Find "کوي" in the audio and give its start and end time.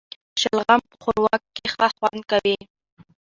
2.31-2.57